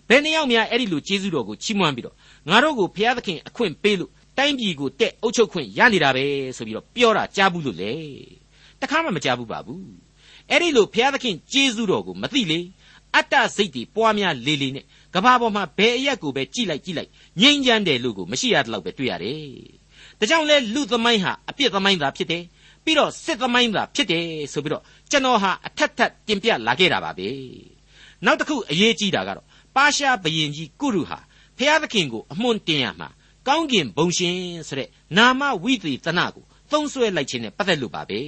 [0.08, 2.15] ဘယ်နှယောက်များအဲ့ဒီလိုကျေးဇူးတော်ကိုချီးမွမ်းပြီးတော့
[2.50, 6.25] ငါတို့ကိုဘုရားသခင်အခွင့်ပေးလို့တိုင်းပြည်ကိုတက်အုပ်ချုပ်ခွင့်ရနေတာပဲ
[6.58, 7.94] ဆိုပြီးတော့ပြောတာကြားဘူးလို့လေ
[8.82, 9.89] တခါမှမကြားဘူးပါဘူး
[10.50, 12.60] အဲ့ဒီလိုဘုရားသခင်ကျေးဇူးတော်ကိုမသိလေ
[13.15, 17.10] အတ္တစိတ်တွေပွားများလေလေနဲ့ကဘာပေါ်မှာဘယ်အရက်ကိုပဲကြိလိုက်ကြိလိုက်
[17.41, 19.87] ငြိမ့်ချမ်းတယ်လို့ကိုမရှိရတဲ့လောက်ပဲတွေ့ရတယ်
[20.20, 22.44] ဒါကြောင့်လဲလူသမိုင်းဟာအပြစ်သမိုင်းသာဖြစ်တယ်
[22.84, 27.30] ပြီးတော့စစ်သမိုင်းသာဖြစ်တယ်ဆိုပြီးတော့ကျွန်တော်ဟာအထက်ထက်တင်ပြလာခဲ့တာပါပဲ
[28.26, 29.46] နောက်တစ်ခုအရေးကြီးတာကတော့
[29.76, 31.20] ပါရှားဘယင်ကြီးကုရုဟာ
[31.58, 33.10] ဖျားသခင်ကိုအမွှန်တင်ရမှာ
[33.48, 38.22] ကောင်းကင်ဘုံရှင်ဆိုတဲ့နာမဝိသေသနကိုသုံးဆွဲလိုက်ခြင်းနဲ့ပတ်သက်လို့ပါပဲ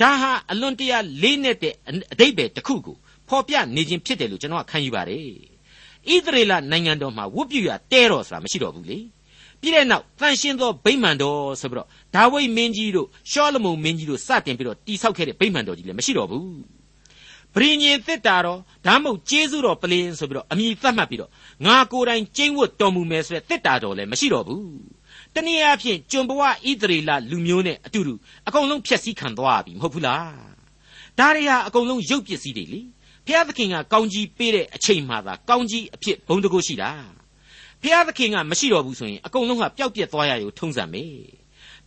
[0.00, 1.74] ဒါဟာအလွန်တရာလေးနဲ့တဲ့
[2.12, 2.96] အတိတ်ပဲတစ်ခုကို
[3.28, 5.26] ဖော်ပြနေခြင်းဖြစ်တယ်လို့ကျွန်တော်ခံယူပါတယ်
[6.08, 8.98] ဣသရေလနိုင်ငံတော်မှာဝတ်ပြုရတဲတော်ဆိုတာမရှိတော့ဘူးလေ
[9.60, 16.46] ပြီးတဲ့နောက်တန်ရှင်းသောဗိမာန်တော်ဆိုပြီးတော့ဒါဝိမင်းကြီးတို့ရှောလမုန်မင်းကြီးတို့စတင်ပြီးတော့တိဆောက်ခဲ့တဲ့ဗိမာန်တော်ကြီးလည်းမရှိတော့ဘူး
[17.54, 21.30] ပရိညင်သစ်တာတော်ဒါမှမဟုတ်ကျေးဇူးတော်ပလင်ဆိုပြီးတော့အမိသတ်မှတ်ပြီးတော့
[21.66, 24.66] ငါကိုယ်တိုင်ကျင့်ဝတ်တော်မူမယ်ဆိုတဲ့သစ်တာတော်လည်းမရှိတော့ဘူး
[25.34, 28.14] တနည်းအားဖြင့်ကျွန်ဘဝဣသရေလလူမျိုးနဲ့အတူတူ
[28.48, 30.32] အကုန်လုံးဖျက်ဆီးခံသွားပြီမဟုတ်ဘူးလား
[31.18, 32.80] ဒါတွေဟာအကုန်လုံးရုပ်ပစ္စည်းတွေလေ
[33.26, 36.90] ဖျားသခင်ကကောင်းကြီးပေးတဲ့အချိန်မှသာကောင်းကြီးအဖြစ်ဘုံတကုရှိတာ
[37.82, 41.04] ဖျားသခင်ကမရှိတော့ဘူးဆိုရင်အကုန်လုံးကပျောက်ပြက်သွားရရုံထုံးစံပဲ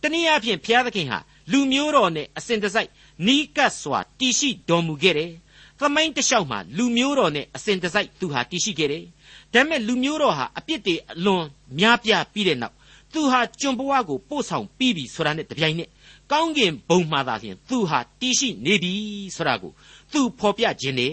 [0.00, 1.18] တနည်းအားဖြင့်ဖျားသခင်ဟာ
[1.52, 2.90] လူမျိုးတော်နဲ့အစဉ်တစိုက်
[3.26, 5.32] နီးကပ်စွာတည်ရှိတော်မူခဲ့တယ်
[5.78, 9.04] သမိုင်းတလျှောက်မှာလူမျိုးတော်နဲ့အစဉ်တစိုက်သူဟာတည်ရှိခဲ့တယ်
[9.52, 11.44] ဒါပေမဲ့လူမျိုးတော်ဟာအပြစ်တွေအလွန်
[11.78, 12.74] များပြားပြီးတဲ့နောက်
[13.12, 15.90] သူဟာကျွန်ဘဝကိုပို့ဆောင်ပြီးပြီဆိုတာနဲ့တပြိုင်နက်
[16.32, 18.94] ကောင်းကင်ဘုံမှာသာလျှင်သူဟာတည်ရှိနေပြီ
[19.36, 19.72] ဆိုတာကို
[20.12, 21.08] သူဖော်ပြခြင်းနေ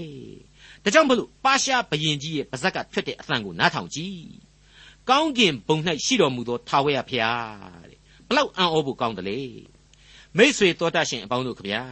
[0.83, 4.48] ဒါကြောင့်မလို့ပါရှားဘယင်ကြီးရဲ့ပါဇက်ကထွက်တဲ့အသံကိုနားထောင်ကြည့်
[5.09, 9.39] ကောင်းကင်ဘုံ၌ရှိတော်မူသောထာဝရဘုရားတဲ့ဘလောက်အံ့ဩဖို့ကောင်းတယ်လေ
[10.37, 11.83] မိษွေတော်တတ်ရှင်အပေါင်းတို့ခဗျာ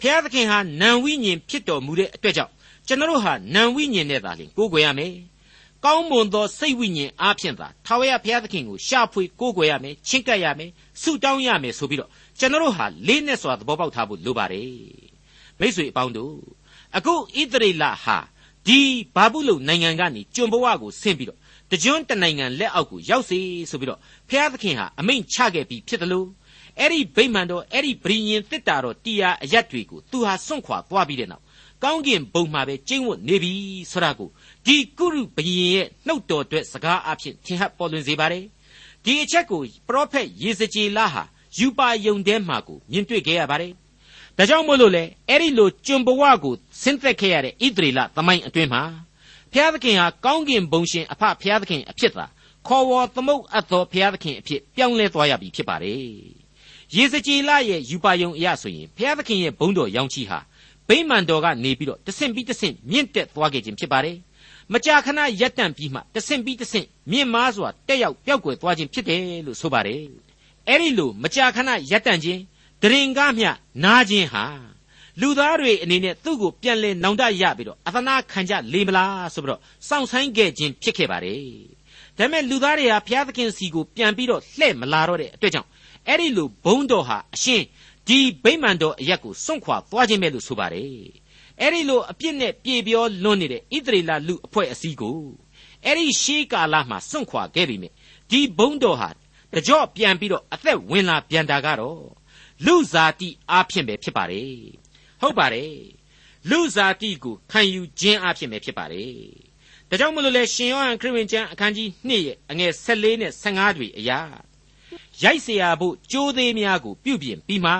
[0.00, 2.52] ဘုရားသခင်ဟာနံဝိညာဉ်ဖြစ်တော်မူတဲ့အတွက်ကြောင့်
[2.86, 5.14] ကျွန်တော်တို့ဟာနံဝိညာဉ်နဲ့သာလျှင်ကိုးကွယ်ရမယ်
[5.84, 10.70] ကောင်းမွန်သောစိတ်ဝိညာဉ်အားဖြင့်သာထာဝရဘုရားသခင်ကိုရှာဖွေကိုးကွယ်ရမယ်ချင့်ကပ်ရမယ်
[11.02, 14.72] ဆုတောင်းရမယ်ဆိုပြီးတော့ကျွန်တော်တို့ဟာလေးနဲ့စွာသဘောပေါက်ထားဖို့လိုပါတယ်
[15.58, 16.36] မိတ်ဆွေအပေါင်းတို့
[16.96, 18.18] အခုဣသရေလဟာ
[18.66, 18.80] ဒီ
[19.14, 21.38] ဘာဘူးလုံနိုင်ငံကနေကျွန်ဘဝကိုဆင့်ပြီးတော့
[21.70, 23.38] တကြွတနိုင်ငံလက်အောက်ကိုရောက်စေ
[23.70, 26.28] ဆိုပြီးတော့ဘုရားသခင်ဟာအမိန့်ချခဲ့ပြီးဖြစ်တယ်လို့
[26.78, 31.44] အဲ့ဒီဗိမာန်တော်အဲ့ဒီဗြိညင်တစ်တာတော်တရားအရက်တွေကိုသူဟာစွန့်ခွာသွားပြီးတဲ့နောက်
[31.84, 33.52] ကောင်းကင်ဘုံမှာပဲကျင့်ဝတ်နေပြီ
[33.92, 34.28] ဆိုတာကို
[34.66, 38.44] ဒီကုရုဘယင်ရဲ့နှုတ်တော်အတွက်စကားအဖြစ်ထင်ဟပ်ပေါ်လွင်စေပါတယ်
[39.04, 41.22] ဒီအချက်ကိုပရောဖက်ယေဇကျေလဟာ
[41.58, 43.72] ယူပါယုံထဲမှာကိုမြင်တွေ့ခဲ့ရပါတယ်
[44.36, 48.82] ဒါကြောင့်မို့လို့လေအဲ့ဒီလိုကျွန်ဘဝကိုဆင်းသက်ခဲ့ရတဲ့ဣသရေလသမိုင်းအတွင်းမှာ
[49.52, 52.26] ဘုရားသခင်ဟာကောင်းကင်ဘုံရှင်အဖဘုရားသခင်အဖြစ်သာ
[52.66, 56.00] ခေါ်ဝေါ်သမုတ်အပ်သောဘုရားသခင်အဖြစ်ပြောင်းလဲသွားရပြီဖြစ်ပါတယ်
[56.94, 60.38] ယေဇကျေလရဲ့ယူပါယုံအရဆိုရင်ဘုရားသခင်ရဲ့ဘုန်းတော်ရောင်ချီဟာ
[60.88, 64.16] ဗိမာန်တော်ကနေပြီးတော့တဆင့်ပြီးတဆင့်မြင့်တက်သွားခဲ့ခြင်းဖြစ်ပါတယ်
[64.72, 70.02] မကြာခဏရပ်တန့်ပြီးမှတဆင့်ပြီးတဆင့်မြင့်မားစွာတက်ရောက်ပျောက်ကွယ်သွားခြင်းဖြစ်တယ်လို့ဆိုပါတယ်
[70.68, 72.40] အဲ့ဒီလိုမကြာခဏရပ်တန့်ခြင်း
[72.82, 73.50] ဒရင်ကားမျှ
[73.84, 74.44] နားခြင်းဟာ
[75.20, 81.42] လူသားတွေအနေနဲ့သူ့ကိုပြန်လဲနောင်တရပြီးတော့အသနာခံကြလေမလားဆိုပြီးတော့စောင့်ဆိုင်ခဲ့ခြင်းဖြစ်ခဲ့ပါတယ်
[82.18, 85.68] ဒါပေမဲ့လူသားတွေဟာဘုရားသခင်စီကိုပြန်ပြီးတော့လှည့်မလာတော့တဲ့အတွက်ကြောင့်
[86.08, 87.62] အဲ့ဒီလိုဘုံတော်ဟာအရှင်
[88.08, 90.98] ဒီဗိမာန်တော်အရက်ကိုစွန့်ခွာသွားခြင်းပဲလို့ဆိုပါတယ်
[91.60, 95.18] အဲ့ဒီလိုအပြစ်နဲ့ပြေပြောလွန်းနေတဲ့ဣသရေလလူအဖွဲ့အစည်းကို
[95.84, 97.88] အဲ့ဒီရှေးကာလမှာစွန့်ခွာခဲ့ပြီမြ
[98.30, 99.08] ဒီဘုံတော်ဟာ
[99.54, 102.02] တကြော့ပြန်ပြီးတော့အသက်ဝင်လာပြန်တာကတော့
[102.66, 104.52] လူဇာတိအားဖြင့်ပဲဖြစ်ပါတယ်
[105.21, 105.73] ဟုတ်ပါတယ်
[106.49, 109.13] လူဇာတိကိုခံယူခြင်းအားဖြင့်ပဲဖြစ်ပါတယ်
[109.89, 114.19] ဒါကြောင့်မလို့လေရှင်ယောဟန်ခရစ်ဝင်ကျမ်းအခန်းကြီး2ရဲ့အငယ်14နဲ့15တွေအရာ
[115.23, 117.73] ရိုက်เสียဖို့ကြိုးသေးများကိုပြုပြင်ပြီးမှ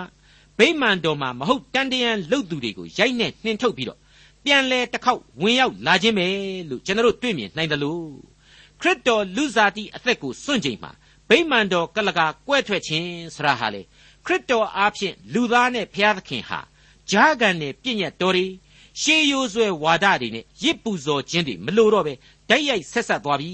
[0.57, 3.99] ဗိမာန်တော်မှာမဟုတ်တန်တရန်လှုပ်သူတွေကိုရိုက်နဲ့နှင်ထုတ်ပြီးတော့
[4.45, 6.27] ပြန်လဲတစ်ခေါက်ဝင်ရောက်လာခြင်းပဲ
[6.69, 8.05] လို့ကျွန်တော်တွေ့မြင်နိုင်တယ်လို့
[8.81, 10.91] ခရစ်တော်လူစားတိအသက်ကိုစွန့်ချိန်မှာ
[11.29, 13.81] ဗိမာန်တော်ကလကာကွဲထွက်ခြင်းဆရာဟာလေ
[14.25, 16.59] ခရစ်တော်အားဖြင့်လူသားနဲ့ဘုရားသခင်ဟာ
[17.10, 18.46] ဂျာကန်နဲ့ပြည့်ညတ်တော်တွေ
[19.00, 22.14] ရှေးရိုးဆွဲဝါဒတွေနဲ့ရစ်ပူဇော်ခြင်းတွေမလိုတော့ပဲ
[22.48, 23.52] ဓာတ်ရိုက်ဆက်ဆက်သွားပြီ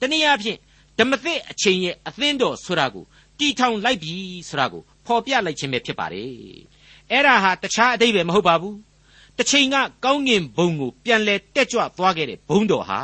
[0.00, 0.58] တနည်းအားဖြင့်
[0.98, 3.04] ဓမ္မသစ်အချိန်ရဲ့အသင်းတော်ဆိုတာကို
[3.38, 4.14] တီထောင်လိုက်ပြီ
[4.48, 6.30] ဆိုတာကိုဖော်ပြလိုက်ခြင်းပဲဖြစ်ပါတယ်
[7.10, 8.78] အဲ့ဒါဟာတခြားအတိတ်ပဲမဟုတ်ပါဘူး
[9.36, 13.00] တစ်ချိန်ကကောင်းကင်ဘုံကိုပြန်လဲတက်ကြွသွားခဲ့တဲ့ဘုံတော်ဟာ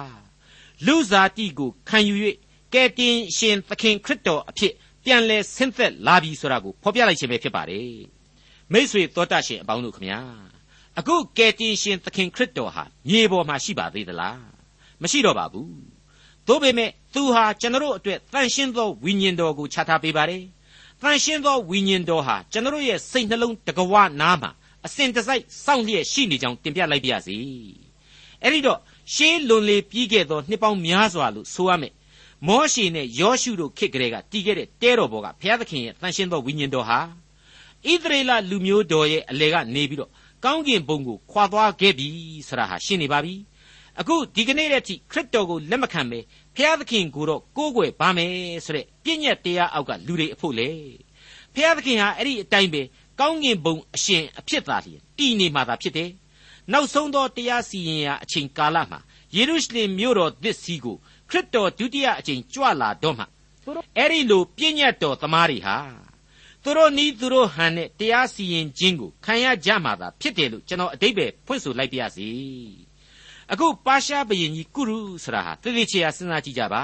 [0.87, 2.15] လူစားတိကိုခံယူ၍
[2.73, 4.73] ကယ်တင်ရှင်သခင်ခရစ်တော်အဖြစ်
[5.05, 8.14] ပြန်လဲဆင်းသက်လာပြီဆိုတာကိုဖော်ပြလိုက်ခြင်းပဲဖြစ်ပါတယ်
[8.73, 10.21] မိษွေတော်တတ်ရှင်အပေါင်းတို့ခမညာ
[10.99, 14.41] အခုကယ်တင်ရှင်သခင်ခရစ်တော်ဟာမြေပေါ်မှာရှိပါသေးသလား
[15.03, 15.73] မရှိတော့ပါဘူး
[16.47, 20.45] သို့ပေမဲ့သူဟာကျွန်တော်အတွက်တန်ရှင်းသောဝိညာဉ်တော်ကိုချထားပေးပါတယ်
[21.03, 24.51] တန်ရှင်းသောဝိညာဉ်တော်ဟာကျွန်တော်ရဲ့စိတ်နှလုံးတကဝနားမှာ
[24.87, 27.37] အစဉ်တစိုက်စောင့်လျက်ရှိနေကြောင်းတင်ပြလိုက်ပါရစေ
[28.43, 28.79] အဲ့ဒီတော့
[29.15, 31.93] ရှေးလွန်လေပြီးခဲ့သောနှစ်ပေါင်းများစွာလို့ဆိုရမယ်
[32.47, 36.99] မောရှေနဲ့ယောရှုတို့ခေတ်ကလေးကတည်ခဲ့တဲ့တဲတော်ဘောကဘုရားသခင်ရဲ့တန်ရှင်းသောဝိညာဉ်တော်ဟာ
[37.93, 40.11] ဣသရေလလူမျိုးတော်ရဲ့အလေကနေပြီးတော့
[40.45, 42.09] ကောင်းကင်ဘုံကိုခွာသွားခဲ့ပြီ
[42.49, 43.35] ဆိုတာဟာရှင်းနေပါပြီ
[44.01, 46.19] အခုဒီကနေ့တည်းခရစ်တော်ကိုလက်မခံပဲ
[46.57, 48.33] ဖျားသခင်ကိုတော့ကိုးကွယ်ပါမယ်
[48.65, 50.71] ဆိုတဲ့ပြည့်ညက်တရားအောက်ကလူတွေအဖို့လေ
[51.55, 52.83] ဖျားသခင်ဟာအဲ့ဒီအတိုင်းပဲ
[53.21, 56.11] ကောင်းကင်ဘုံအရှင်အဖြစ်သာလျင်တည်နေမှာသာဖြစ်တယ်
[56.73, 58.99] နောက်ဆုံးသောတရားစီရင်ရာအချိန်ကာလမှာ
[59.37, 60.97] ယေရုရှလင်မြို့တော်သစ်စီကို
[61.31, 63.25] ခရစ်တော်ဒုတိယအချိန်ကြွလာတော့မှ
[63.97, 65.77] အဲ့ဒီလိုပြည့်ညတ်တော်သမားတွေဟာ
[66.65, 72.29] သူတို့နီးသူတို့ဟန်နဲ့တရားစီရင်ခြင်းကိုခံရကြမှာသာဖြစ်တယ်လို့ကျွန်တော်အတိတ်ပဲဖွင့်ဆိုလိုက်ပါရစေ
[73.53, 76.83] အခုပါရှားဘုရင်ကြီးကုရုဆိုတာဟာတည်တည်ချာစဉ်းစားကြည့်ကြပါ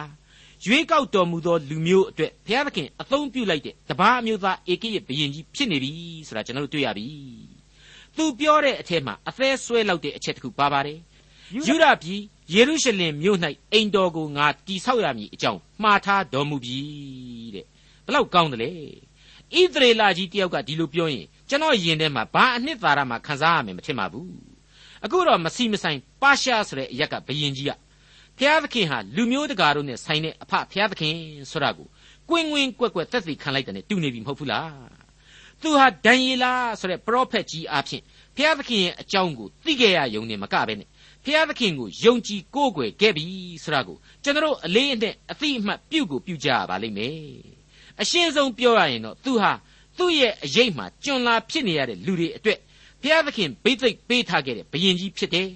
[0.64, 5.92] ရွေးကောက်တော်မူသောလူမျိုးအတွက်ဘုရားသခင်အသုံးပြုလိုက်တဲ့တပားအမျိုးသားဧကိယဘုရင်ကြီးဖြစ်နေပြီ
[6.26, 7.06] ဆိုတာကျွန်တော်တို့တွေ့ရပြီ
[8.16, 10.98] သူပြောတဲ့အထက်မှာအသေးဆွဲလောက်တဲ့အချက်တခုပါပါတယ်
[11.66, 12.20] ယူဒပြည်
[12.54, 13.38] ယေရုရှလင်မြို့၌
[13.72, 16.80] အိမ်တော်ကိုငါတိဆောက်ရမည်အကြောင်းမှားထားတော်မူပြီ
[17.54, 17.66] တဲ့
[18.06, 18.72] ဘလောက်ကောင်းတယ်လေ
[19.58, 24.32] ဣသရေလကြီးတယောက်ကဒီလိုပြောရင်ကျွန်တော်ယင်ထဲမှာဘာအနှစ်သာရမှခံစားရမယ်မထင်ပါဘူး
[25.04, 27.72] အခုတော့မစီမဆိုင်ပါရှားဆိုတဲ့အရက်ကဘယင်ကြီးက
[28.38, 31.14] ဖျားသခင်ဟာလူမျိုးတကာတို့နဲ့ဆိုင်တဲ့အဖဖျားသခင်
[31.50, 31.86] ဆိုတာကို
[32.28, 34.70] ကွင်းကွင်းကွက်ကွက်သက်သေခံလိုက်တဲ့တူနေပြီမဟုတ်ဘူးလား
[35.62, 38.02] သူဟာဒံယေလာဆိုတဲ့ပရောဖက်ကြီးအဖြစ်
[38.36, 40.88] ဖျားသခင်ရဲ့အကြောင်းကိုသိခဲ့ရယုံနေမကပဲနဲ့
[41.24, 43.24] ဖျားသခင်ကိုယုံကြည်ကိုးကွယ်ခဲ့ပြီ
[43.64, 47.59] ဆိုတာကိုကျွန်တော်အလေးအနက်အသိအမှတ်ပြုကိုပြုကြရပါလိမ့်မယ်
[48.00, 49.52] အရှင်းဆုံးပြောရရင်တော့သူဟာ
[49.98, 52.58] သူ့ရဲ့အရေးမှကျွန်လာဖြစ်နေရတဲ့လူတွေအတွက်
[53.02, 55.48] ဖျားသခင်ဘိသိက်ပေးထားခဲ့တဲ့ဘယင်ကြီးဖြစ်တယ်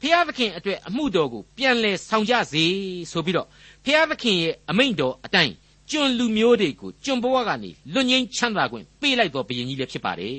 [0.00, 2.64] ဖျားသခင်အတွက်အမှုတော်ကိုပြန်လဲဆောင်ကြစေ
[3.12, 3.48] ဆိုပြီးတော့
[3.84, 5.54] ဖျားသခင်ရဲ့အမိန့်တော်အတိုင်း
[5.90, 10.38] ကျွန်လူမျိုးတွေကိုကျွန်ဘဝကနေလွတ်ငင်းချမ်းသာခွင့်ပေးလိုက်တော်ဘယင်ကြီးလည်းဖြစ်ပါတယ်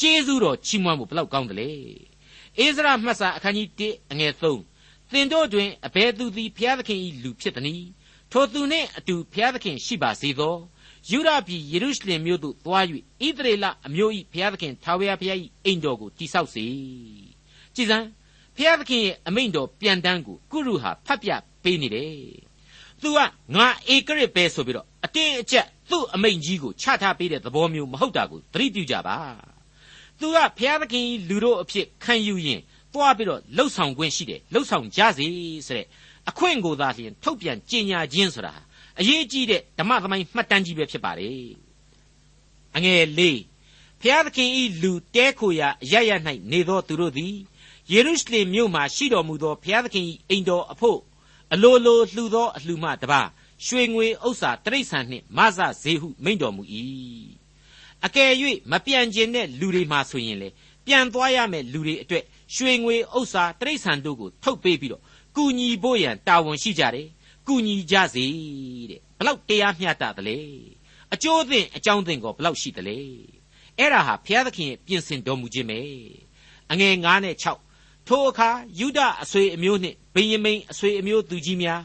[0.00, 1.70] ကျေးဇူးတော်ချီးမွမ်းဖို့ဘလောက်ကောင်းတယ်လေ
[2.58, 4.32] အိစရာမှတ်စာအခန်းကြီး1အငယ်
[4.72, 7.86] 3သင်တို့တွင်အဘယ်သူသည်ဘုရားသခင်၏လူဖြစ်သနည်း
[8.32, 10.54] ထိုသူနှင့်အတူဘုရားသခင်ရှိပါစေသော
[11.10, 12.84] ယူဒပြည်ယေရုရှလင်မြို့သို့သွား၍
[13.26, 16.64] ဣသရေလအမျိုး၏ဘုရားသခင်ထာဝရဘုရား၏အိမ်တော်ကိုတည်ဆောက်စေ
[17.74, 18.06] ကြည်စမ်း
[18.56, 21.30] ဘုရားသခင်ရဲ့အမိန့်တော်ပြန်တန်းကိုကုရုဟာဖတ်ပြ
[21.62, 22.12] ပေးနေတယ်
[23.02, 23.18] သူက
[23.54, 29.18] ငါဧကရစ်ပဲဆိုပြီးတော့အတင်းအကျပ်သူ့အမိန့်ကြီးကိုချထားပေးတဲ့သဘောမျိုးမဟုတ်တာကိုသတိပြုကြပါ
[30.20, 32.60] သူကဘုရားသခင်လူတို့အဖြစ်ခံယူရင်
[32.92, 35.26] သွားပြီးတော့လှုပ်ဆောင်ခွင့်ရှိတယ်လှုပ်ဆောင်ကြစေ
[35.66, 35.86] ဆိုတဲ့
[36.28, 38.54] အခွင့်ကိုသာလျှင်ထုတ်ပြန်ကြေညာခြင်းဆိုတာ
[39.00, 41.50] အရေးကြီးတဲ့ဓမ္မသမိုင်းမှတ်တမ်းကြီးပဲဖြစ်ပါတယ်
[42.76, 43.40] အငယ်လေး
[44.00, 46.10] ဖျားသခင်ဤလူတဲခိုရာအရရ၌
[46.52, 47.34] နေသောသူတို့သည်
[47.92, 50.98] ယေရုရှလင်မြို့မှရှိတော်မူသောဖျားသခင်၏အိမ်တော်အဖို့
[51.52, 53.20] အလိုလိုလှူသောအလှူမှတပါ
[53.66, 56.62] ရွှေငွေဥစ္စာတရိษံနှင့်မဆဈေဟုမိန့်တော်မူ၏
[58.06, 58.32] အကယ်၍
[58.70, 60.48] မပြန်ခြင်းတဲ့လူတွေမှဆိုရင်လေ
[60.86, 62.24] ပြန်သွားရမယ့်လူတွေအတွက်
[62.56, 65.02] ရွှေငွေဥစ္စာတရိษံတို့ကိုထုတ်ပေးပြီးတော့
[65.38, 67.08] ကူညီဖို့ရန်တာဝန်ရှိကြတယ်
[67.46, 68.26] ကူညီကြစေ
[68.90, 70.38] တဲ့ဘလောက်တရားမျှတသလဲ
[71.14, 72.98] အကျိုးသင်အကြောင်းသင်ကိုဘလောက်ရှိသလဲ
[73.78, 75.80] အဲ့ဒါဟာဘုရားသခင်ရဲ့ပြင်ဆင်တော်မူခြင်းပဲ
[76.70, 77.34] အငယ်9နဲ့
[77.72, 81.82] 6ထိုအခါယူဒအဆွေအမျိုးနှင့်ဗိယမိန်အဆွေအမျိုးသူကြီးများ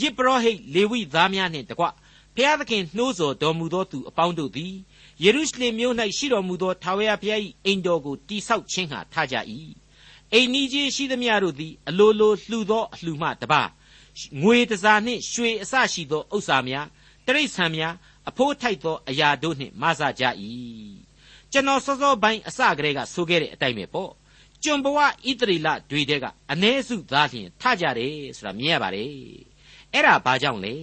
[0.00, 1.84] ယစ်ပရောဟိတ်လေဝိသားများနှင့်တကွ
[2.36, 4.74] ဘုရားသခင်နှိုးဆော်တော်မူသောသူအပေါင်းတို့သည်
[5.24, 9.36] ယေရုရှလင်မြို့၌ရှိတော်မူသောထာဝရဘုရား၏အိမ်တော်ကိုတိဆောက်ခြင်းဟာထားကြ၏
[10.34, 13.62] အိမ်ကြီးကြီးရှိသမျှတို့သည် အလိုလိုလှူသောအလှူမှတပါ
[14.42, 16.86] ငွေတစားနှင့်ရွှေအစရှိသောဥစ္စာများ
[17.26, 17.94] တရိษံများ
[18.28, 20.24] အဖိုးထိုက်သောအရာတို့နှင့်မဆကြ၏
[21.52, 24.12] ကျွန်တော်စောစောပိုင်းအစကတည်းကဆိုခဲ့တဲ့အတိုင်းပဲပေါ့
[24.62, 25.06] ကျွန်ဘဝဣ
[25.40, 29.10] တရီလတွေတဲကအ ਨੇ စုသားလျင်ထကြတယ်ဆိုတာမြင်ရပါတယ်
[29.92, 30.74] အဲ့ဒါဘာကြောင့်လဲ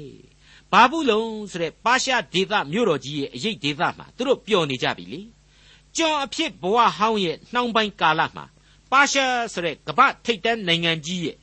[0.71, 5.21] ဘာဘူးလုံဆိုတဲ့ပါရှားဒေသမြို့တော်ကြီးရဲ့အရေးဒေသမှာသူတို့ပျော်နေကြပြီလေ
[5.97, 8.45] ကျွန်အဖြစ်ဘဝဟောင်းရဲ့နှောင်းပိုင်းကာလမှာ
[8.93, 11.35] ပါရှားဆိုတဲ့ကမ္ဘာထိပ်တန်းနိုင်ငံကြီးရဲ့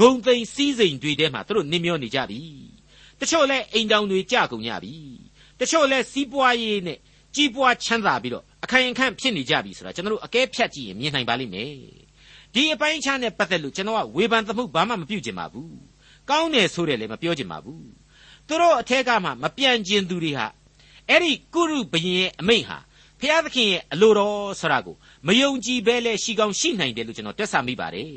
[0.00, 2.40] ဂုံသိမ်းစည်းစိမ်တွေထဲမှာသူတို့နင်းမျောနေကြပြီ
[3.20, 4.94] တချို့လဲအိမ်တောင်တွေကြကုန်ကြပြီ
[5.60, 6.98] တချို့လဲစီးပွားရေးနဲ့
[7.34, 11.72] ကြီးပွားချမ်းသာပြီးတော့အခိုင်အခန့်ဖြစ်နေကြပြီဆိုတာကျွန်တော်တို့အကဲဖြတ်ကြည့်ရင်မြင်နိုင်ပါလိမ့်မယ်
[12.54, 15.76] ဒီအပိုင်းခြားနဲ့ပတ်သက်လို့ကျွန်တော်ကဝေဖန်သမှုဘာမှမပြုချင်ပါဘူး
[16.30, 17.86] ကောင်းတယ်ဆိုတယ်လည်းမပြောချင်ပါဘူး
[18.46, 20.46] သူတို့အထက်ကမှမပြန့်ကျင်သူတွေဟာ
[21.08, 22.78] အဲ့ဒီကုရုဘရင်ရဲ့အမိန့်ဟာ
[23.20, 28.12] ဖျားသခင်ရဲ့အလိုတော်ဆရာကိုမယုံကြည်ဘဲလဲရှိကောင်းရှိနိုင်တယ်လို့ကျွန်တော်တွက်ဆမိပါတယ်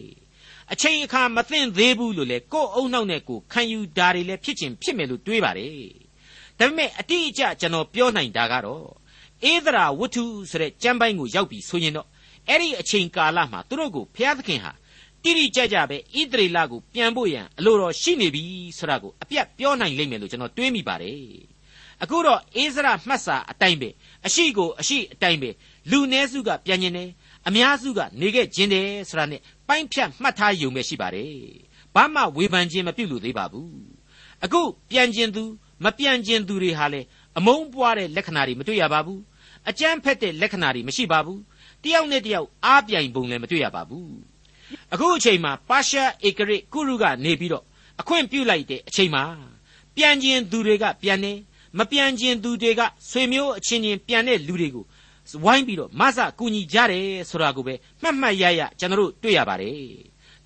[0.71, 5.75] အချိန်အခါမသင့်သေးဘူးလို့လေကိုယ်အုံနောက်နဲ့ကိုခံယူတာတွေလည်းဖြစ်ချင်းဖြစ်မယ်လို့တွေးပါတယ်
[6.59, 8.85] ဒါပေမဲ့အတိအကျကျွန်တော်ပြောနိုင်တာကတော့
[9.51, 12.07] ဧဒရာဝတ္ထုဆိုတဲ့ကျမ်းပိုင်းကိုရောက်ပြီဆိုရင်တော့
[12.47, 14.71] အဲ့ဒီအချိန်ကာလမှာသူတို့ကိုဘုရားသခင်ဟာ
[15.23, 18.43] တိတိကျကျပဲဣသရေလကိုပြန်ဖို့ရန်အလိုတော်ရှိနေပြီ
[18.77, 21.50] ဆိုတာကိုအပြတ်ပြောနိုင်လိမ့်မယ်လို့ကျွန်တော်တွေးမိပါတယ်
[22.03, 23.89] အခုတော့အိစရာမှတ်စာအတိုင်းပဲ
[24.25, 25.49] အရှိကိုအရှိအတိုင်းပဲ
[25.91, 27.09] လူနည်းစုကပြန်ကျင်တယ်
[27.47, 31.33] အများစုကနေခဲ့ခြင်းတယ်ဆိုတာနဲ့ပိုင်းဖြတ်မှတ်ထားယုံပဲရှိပါတယ်
[31.95, 33.73] ဘာမှဝေဖန်ခြင်းမပြုလို့သေးပါဘူး
[34.43, 35.43] အခုပြန်ကျင်သူ
[35.83, 37.01] မပြန်ကျင်သူတွေဟာလေ
[37.37, 39.21] အမုန်းပွားတဲ့လက္ခဏာတွေမတွေ့ရပါဘူး
[39.69, 41.41] အကြမ်းဖက်တဲ့လက္ခဏာတွေမရှိပါဘူး
[41.83, 44.11] တယောက်နဲ့တယောက်အားပြိုင်ပုံလည်းမတွေ့ရပါဘူး
[44.93, 47.65] အခုအချိန်မှာပါရှားဧကရစ်ကုရုကနေပြီးတော့
[48.01, 49.23] အခွင့်ပြုလိုက်တဲ့အချိန်မှာ
[49.95, 51.33] ပြန်ကျင်သူတွေကပြန်နေ
[51.77, 54.85] မပြန်ကျင်သူတွေကဆွေမျိုးအချင်းချင်းပြန်တဲ့လူတွေကို
[55.43, 59.79] ဝိုင်းပြီးတော့မဆကူညီကြတယ်ဆိုတာကိုပဲမှတ်မှတ်ရရကျွန်တော်တို့တွေ့ရပါတယ်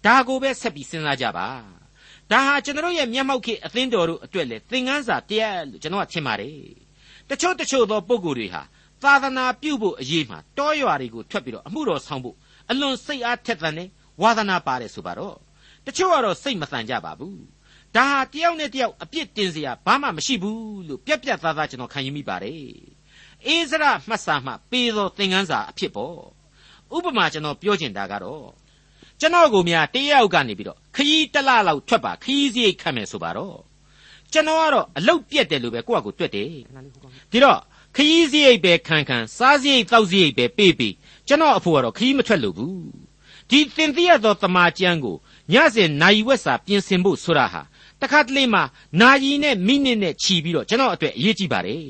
[0.06, 1.48] ဒါကိုပဲဆက်ပြီးစဉ်းစားကြပါ
[2.32, 6.58] ဒါဟာကျွန်တော်ရဲ့မျက်မှောက်ခေအသင်းတော်တို့အတွက်လေသင်ခန်းစာတရားလို့ကျွန်တော်ကထင်ပါတယ်
[7.30, 8.62] တချို့တချို့သောပုံကိုယ်တွေဟာ
[9.04, 12.36] သာသနာပြုဖို့အရေးမှာတောရွာတွေကိုထွက်ပြီးတော့အမှုတော်ဆောင်ဖို့
[12.70, 13.86] အလွန်စိတ်အားထက်သန်နေ
[14.22, 15.36] ဝါသနာပါတယ်ဆိုပါတော့
[15.86, 17.55] တချို့ကတော့စိတ်မတန်ကြပါဘူး
[17.96, 22.62] ဒါဟာတယောက်နဲ့တယောက်အပြစ်တင်စရာဘာမှမရှိဘူးလို့ပြက်ပြက်သားသားကျွန်တော်ခံယူမိပါတယ်
[23.46, 26.18] အိစရာမှတ်စာမှပေးသောသင်ခန်းစာအဖြစ်ပေါ့
[26.96, 28.46] ဥပမာကျွန်တော်ပြောချင်တာကတော့
[29.20, 33.58] ကျွန်တော်ကိုများတယောက်ကနေပြီးတော့ခྱི་တလလောက်ထွက်ပါခྱི་စရိတ်ခတ်မယ်ဆိုပါတော့
[34.34, 36.50] ကျွန်တော်ကတော့အလုတ်ပြက်တယ်လို့ပဲကိုယ့်အကိုတွက်တယ်
[37.32, 37.60] ဒီတော့
[37.96, 40.94] ခྱི་စရိတ်ပဲခံခံစားစရိတ်တောက်စရိတ်ပဲပေးပေး
[41.28, 42.80] ကျွန်တော်အဖိုးကတော့ခྱི་မထွက်လို့ဘူး
[43.50, 45.16] ဒီတင်သိရသောတမာကျမ်းကို
[45.54, 47.62] ညစဉ်နိုင်ဝက်စာပြင်ဆင်ဖို့ဆိုရဟာ
[48.06, 48.62] တခါတလေမှ
[49.02, 51.82] နာယီနဲ့မိနစ်နဲ့ခြီးပြီးတော့ကျွန်တော်အတွက်အရေးကြီးပါတယ်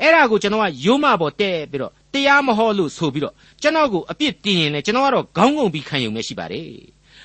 [0.00, 6.70] အဲ့ဒါကိုကျွန်တော်ကရိုးမပေါ်တဲ့ပြီးတော့တရားမဟောလို့ဆိုပြီးတော့ကျွန်တော်ကိုအပြစ်တင်ရင်လည်းကျွန်တော်ကတော့ခေါင်းငုံပြီးခံရုံပဲရှိပါတယ်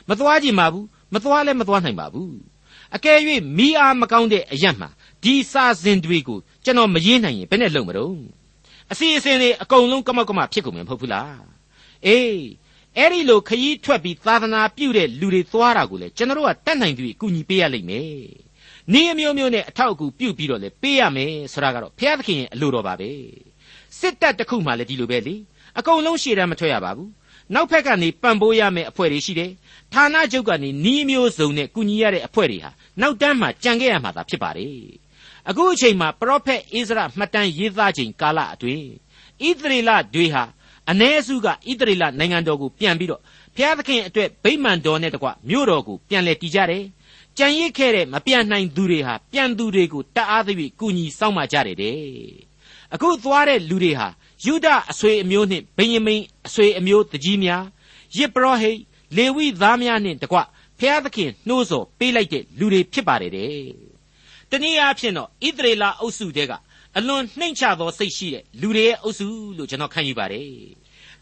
[0.10, 2.36] မသွားကြည့်ပါဘူးမသွားလည်းမသွားနိုင်ပါဘူး
[2.96, 3.18] အကယ်၍
[3.58, 4.90] မိအားမကောင်းတဲ့အရက်မှာ
[5.24, 8.18] ဒီစာစဉ်တွေကိုကျွန်တော်မရေးနိုင်ရင်ဘယ်နဲ့လုပ်မလို့
[8.92, 11.44] အစီအစဉ်တွေအကုန်လုံးကမောက်ကမဖြစ်ကုန်မှာမဟုတ်ဘူးလား
[12.06, 12.38] အေး
[13.00, 18.12] အဲ့ဒီလိုခยีးထွက်ပြီးသာသနာပြုတဲ့လူတွေသွားတာကိုလေကျွန်တော်တို့ကတတ်နိုင်သူအကူညီပေးရလိမ့်မယ်။
[18.94, 23.12] နေ့အမျိုးမျိုးနဲ့အထောက်အကူပြုပြီးတော့လေပေးရမယ်ဆိုတာကတော့ဘုရားသခင်ရဲ့အလိုတော်ပါပဲ။
[24.00, 25.36] စစ်တပ်တစ်ခုမှလည်းဒီလိုပဲလေ။
[25.80, 27.10] အကုန်လုံးရှေ့တန်းမထွက်ရပါဘူး။
[27.54, 29.52] နောက်ဖက်ကနေပံ့ပိုးရမယ့်အဖွဲ့တွေရှိတယ်။
[29.94, 34.78] ဌာနချုပ်ကနေနီးမျိုးစုံနဲ့ကူညီရတဲ့အဖွဲ့တွေဟာနောက်တန်းမှာကြံခဲ့ရမှာသာဖြစ်ပါတယ်။
[35.50, 38.88] အခုအချိန်မှာပရောဖက်အိစရာမှတ်တမ်းရေးသားချိန်ကာလအတွင်း
[39.48, 40.44] ဣသရေလတွေဟာ
[40.92, 43.22] အ ਨੇ စုကဣသရေလနိုင်ငံတော်ကိုပြန်ပြီးတော့
[43.56, 46.84] ဘုရားသခင်အတွက်ဗိမာန်တော်နဲ့တကွမြို့တော်ကိုပြန်လဲတည်ကြတယ်။
[47.38, 52.00] ကြံရစ်ခဲ့တဲ့မပြန်နိုင်သူတွေဟာပြန်သူတွေကိုတအားသဖြင့်ကူညီစောင့်မကြတယ်တဲ့။
[52.94, 54.08] အခုသွားတဲ့လူတွေဟာ
[54.46, 57.64] ယူဒအဆွေအမျိုးနှင့်ဗိယမိန်အဆွေအမျိုးတကြီးများ
[58.18, 58.80] ယစ်ပရောဟိတ်
[59.18, 60.38] လေဝိသားများနှင့်တကွ
[60.80, 63.66] ဘုရားသခင်နှိုးဆော်ပေးလိုက်တဲ့လူတွေဖြစ်ပါတယ်တဲ့။
[64.52, 66.54] တနည်းအားဖြင့်တော့ဣသရေလအုပ်စုတဲက
[66.98, 70.50] အလွန်နှိမ့်ချသောစိတ်ရှိတဲ့လူတွေရဲ့အုပ်စုလို့ကျွန်တော်ခံယူပါတယ်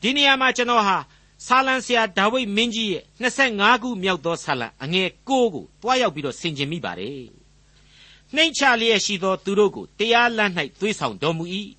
[0.02, 0.98] ဒီနေရာမှာကျွန်တော်ဟာ
[1.46, 3.04] ဆာလံဆရာဒါဝိဒ်မင်းကြီးရဲ့
[3.42, 5.46] 25ခုမြောက်သောဆာလံအငယ်6ကို
[5.82, 7.24] တွားရောက်ပြီးတော့ဆင်ခြင်မိပါတယ်
[8.36, 11.46] နှိမ့်ချလျက်ရှိသောသူတို့ကိုတရားလမ်း၌သွေးဆောင်တော်မူ၏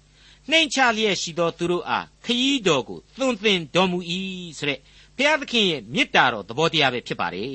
[0.51, 3.99] နှိမ့်ချလျက်ရှိသောသူတို့အားခရီးတော်ကိုသွန်သင်တော်မူ၏
[4.59, 4.81] ဆိုတဲ့
[5.17, 7.51] ဘုရားသခင်ရဲ့မေတ္တာတော်သဘောတရားပဲဖြစ်ပါတယ်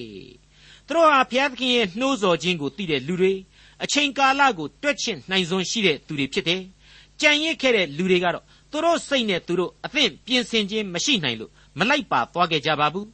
[0.87, 3.33] သူသူတို့ဟာဘုရားသခင်ရဲ့နှိုးဆော်ခြင်းကိုသိတဲ့လူတွေ
[3.83, 6.61] အချိန်ကာလကိုတွက်ချင့်နိုင်စွမ်းရှိတဲ့သူတွေဖြစ်တယ်
[7.21, 13.07] ကြံရစ်ခဲ့တဲ့လူတွေကတော့သူတို့စိတ်နဲ့သူတို့အသင့်ပြင်ဆင်ခြင်းမရှိနိုင်လို့မလိုက်ပါသွားခဲ့ကြပါဘူး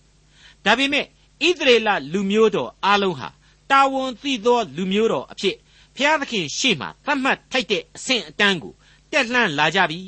[0.66, 3.30] ဒါပေမဲ့ဣသရေလလူမျိုးတော်အားလုံးဟာ
[3.72, 5.56] တာဝန်သိသောလူမျိုးတော်အဖြစ်
[5.96, 8.74] ဘုရားသခင်ရှေ့မှာသတ်မှတ်ထိုက်တဲ့အဆင့်အတန်းကို
[9.12, 10.00] တက်လှမ်းလာကြပြီ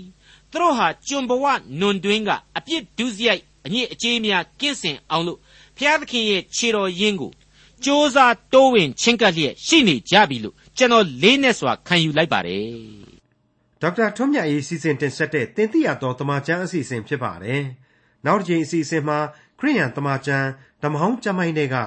[0.51, 1.45] သူတို့ဟာကျွန်ဘဝ
[1.79, 5.39] နွန်တွင်းကအပြစ်ဒုစရိုက်အညစ်အကြေးများကင်းစင်အောင်လို့
[5.77, 7.31] ဘုရားသခင်ရဲ့ခြေတော်ရင်းကို
[7.79, 8.17] စ조사
[8.53, 12.67] တိုးဝင်ချင်းကပ်လျက်ရှိနေကြပြီလို့ကျွန်တော်လေးနဲ့စွာခံယူလိုက်ပါတယ်
[13.81, 17.61] ဒေါက်တာထွန်းမြတ်ရေးစီစဉ်တင်ဆက်တဲ့တင်ပြရတော်တမချန်းအစီအစဉ်ဖြစ်ပါတယ်
[18.25, 19.19] နောက်တစ်ချိန်အစီအစဉ်မှာ
[19.59, 20.47] ခရိယန်တမချန်း
[20.83, 21.83] ဓမ္မဟောင်းကျမ်းပိုင်းတွေကဣ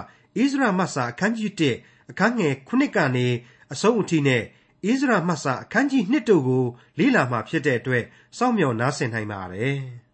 [0.51, 1.51] ဇရမတ်စာအခန်းကြီး
[1.83, 3.27] 1အခန်းငယ်9ကနေ
[3.73, 6.65] အဆုံးအထိနဲ့ဣဇရမတ်စာအခန်းကြီး2တို့ကို
[6.99, 8.05] လေ့လာမှဖြစ်တဲ့အတွက်
[8.39, 9.79] စောင့်မျှော်နားဆင်နိုင်ပါတယ်။